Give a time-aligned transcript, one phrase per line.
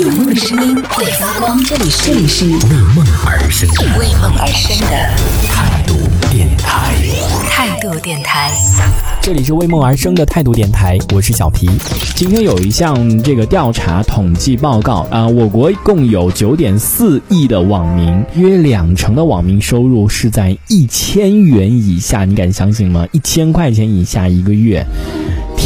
[0.00, 2.48] 有梦的声音会发光，这里是为
[2.96, 4.96] 梦而生为梦而生的
[5.46, 5.94] 态度
[6.30, 6.94] 电台。
[7.50, 8.50] 态度电台。
[9.20, 11.68] 这里是为梦而生的态度电台，我是小皮。
[12.14, 23.06] 今天有一项这个调查统计报告啊、我国共有九点四亿的网民，约两成的网民收入是在一千元以下，你敢相信吗？
[23.12, 24.82] 一千块钱以下一个月。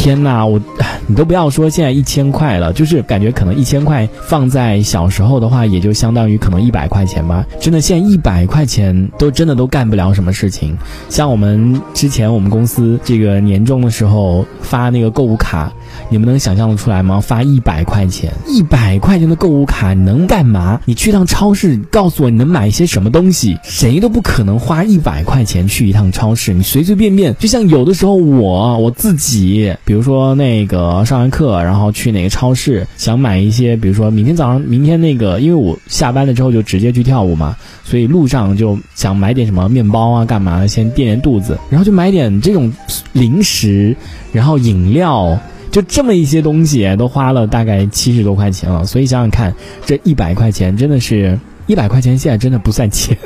[0.07, 0.57] 天哪，我
[1.05, 7.45] 你都不要说现在一千块了，就是感觉可能一千块放在小时候的话，也就相当于可能一百块钱吧。
[7.59, 10.77] 真的，现在一百块钱都真的都干不了什么事情。
[11.09, 15.71] 像我们之前我们公司这个年终的时候发那个购物卡，
[16.09, 17.19] 你们能想象得出来吗？
[17.21, 20.79] 发一百块钱，一百块钱的购物卡能干嘛？
[20.85, 23.57] 你去趟超市，告诉我你能买一些什么东西？
[23.63, 42.71] 谁都不可能花一百块钱去一趟超市，你随随便便，就像有的时候我我自己，比如说那个上完课，然后去哪个超市想买一些，比如说明天早上，明天那个，因为我下班了之后就直接去跳舞嘛，所以路上就想买点什么面包啊，干嘛的，先垫垫肚子，然后就买点这种
[43.13, 43.95] 零食，
[44.31, 45.37] 然后饮料。
[45.69, 49.53] 就这么一些东西都花了大概七十多块钱了，所以想想看，
[49.85, 51.37] 这一百块钱真的是。
[51.67, 53.17] 一百块钱现在真的不算钱，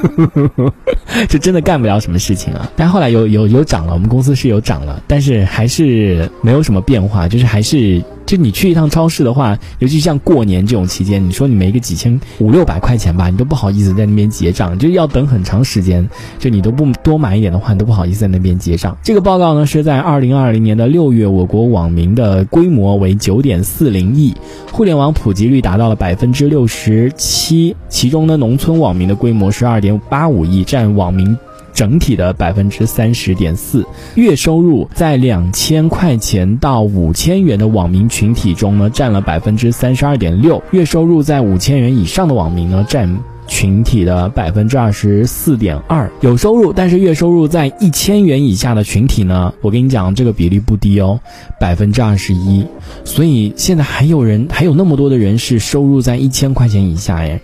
[1.30, 2.68] 就真的干不了什么事情啊。
[2.76, 18.98] 但后来有有有涨了，我们公司是有涨了，但是还是没有什么变化，就是还是就你去一趟超市的话，尤其像过年这种期间，你说你没个几千五六百块钱吧，你都不好意思在那边结账，就要等很长时间，就你都不多买一点的话，你都不好意思在那边结账。
[19.04, 24.34] 这个报告呢是在二零二零年的六月，我国网民的规模为九点四零亿，
[24.72, 31.38] 互联网普及率达到了百分之六十七，其中呢农村网民的规模是二点八五亿，占网民。
[31.73, 43.09] 整体的百分之三十点四，月收入在两千块钱到五千元的网民群体中呢，占了百分之三十二点六；月收入在五千元以上的网民呢，占
[43.47, 46.09] 群体的百分之二十四点二。
[46.22, 51.19] 有收入但是月收入在一千元以下的群体呢，我跟你讲，这个比例不低哦，
[51.59, 52.66] 百分之二十一。
[53.03, 57.41] 所以现在还有人，还有那么多的人是收入在一千块钱以下耶。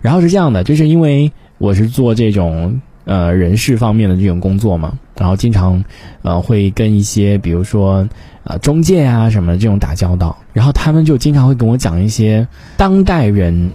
[0.00, 2.80] 然后是这样的，就是因为我是做这种。
[3.04, 5.82] 呃，人事方面的这种工作嘛，然后经常，
[6.22, 8.08] 呃，会跟一些比如说，
[8.44, 13.70] 呃，中介啊什么的这种打交道，然后他们就经常会跟我讲一些当代人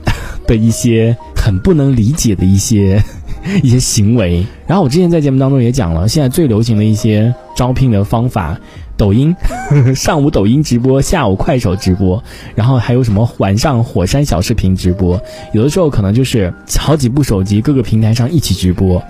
[0.47, 3.01] 的一些很不能理解的一些
[3.61, 4.45] 一些行为。
[4.65, 8.57] 然后我之前在节目当中也讲了，现在最流行的一些招聘的方法。
[8.95, 9.33] 抖音，
[9.95, 12.21] 上午抖音直播，下午快手直播，
[12.53, 15.17] 然后还有什么晚上火山小视频直播，
[15.53, 19.01] 有的时候可能就是好几部手机，各个平台上一起直播。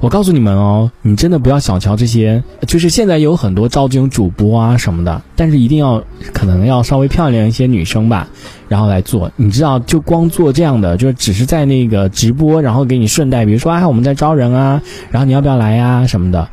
[0.00, 6.02] 我告诉你们哦，你真的不要小瞧这些，就是现在有很多招这种主播啊什么的，但是一定要
[6.32, 8.26] 可能要稍微漂亮一些女生吧，
[8.68, 9.30] 然后来做。
[9.36, 16.48] 你知道，就光做这样的，就是只是在那个直播，然后给你顺带，比如说啊我们在招人啊，然后你要不要来呀什么的。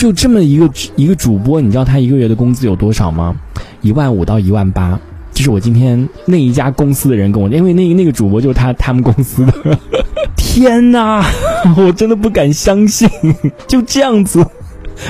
[0.00, 0.66] 就这么一个
[0.96, 3.36] 一个主播，你知道他一个月的工资有多少吗？
[3.82, 4.98] 一万五到一万八。
[5.34, 9.52] 这是我今天那一家公司的人跟我，因为那那个主播就是他他们公司的。
[10.38, 11.22] 天哪，
[11.76, 13.06] 我真的不敢相信，
[13.68, 14.42] 就这样子，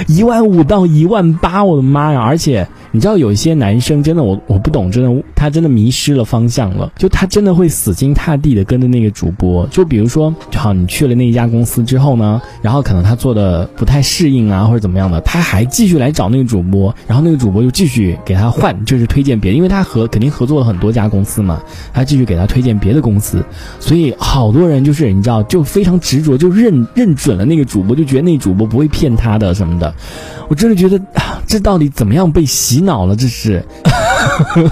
[0.08, 2.20] 一万五到一万八，我的妈呀！
[2.20, 2.66] 而且。
[2.92, 21.62] 你知道有一些男生真的我我不懂，真的他真的迷失了方向了，就他真的会死心塌地的跟着那个主播，就比如说，好你去了那一家公司之后呢，然后可能他做的不太适应啊或者怎么样的，他还继续来找那个主播，然后那个主播就继续给他换，就是推荐别的，因为他合肯定合作了很多家公司嘛，
[21.92, 23.40] 他继续给他推荐别的公司，
[23.78, 29.94] 所以好多人就是你知道就非常执着，就认认准了那个主播，就觉得那主播不会骗他的什么的，
[30.48, 31.00] 我真的觉得
[31.46, 32.79] 这到底怎么样被洗？
[32.80, 33.62] 洗脑了，这是，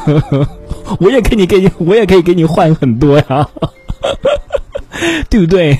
[0.99, 3.47] 我也可以给你，我也可以给你换很多呀，
[5.29, 5.79] 对不对？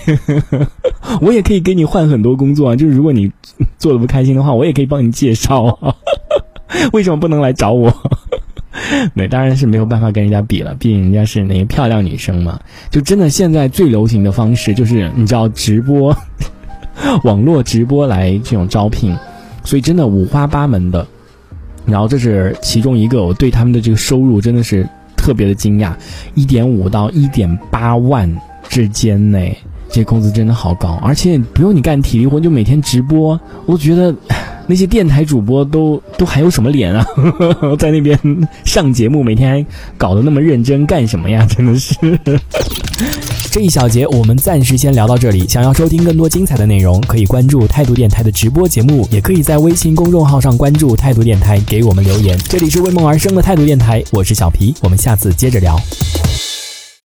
[1.23, 3.33] 我也可以给你换很多工作啊，就是如果你
[3.79, 5.95] 做的不开心的话，我也可以帮你介绍啊。
[6.93, 7.91] 为什么不能来找我？
[9.15, 12.61] 那当然是没有办法跟人家比了，毕竟人家是那个漂亮女生嘛。
[12.91, 16.15] 就真的现在最流行的方式就是你知道直播，
[17.25, 19.17] 网络直播来这种招聘，
[19.65, 21.07] 所以真的五花八门的。
[21.89, 24.87] 然后这是其中一个，我对他们的这个收入真的是
[25.17, 25.93] 特别的惊讶，
[26.35, 28.31] 一点五到一点八万
[28.69, 29.39] 之间呢，
[29.91, 34.15] 这工资真的好高，而且不用你干体力活，就每天直播，我觉得
[34.67, 37.05] 那些电台主播都都还有什么脸啊，
[37.79, 38.19] 在那边
[38.65, 41.47] 上节目，每天还搞得那么认真，干什么呀？
[41.49, 41.97] 真的是。
[43.59, 45.45] 这一小节我们暂时先聊到这里。
[45.49, 52.39] 想要收听更多精彩的内容，可以关注态度电台的直播节目，也可以在微信公众号上关注态度电台，给我们留言。
[52.49, 55.77] 这里是为梦而生的态度电台，我是小皮，我们下次接着聊。